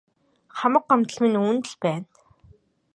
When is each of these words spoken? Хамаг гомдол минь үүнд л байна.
Хамаг 0.57 0.83
гомдол 0.89 1.17
минь 1.21 1.39
үүнд 1.43 1.65
л 1.71 1.75
байна. 1.83 2.05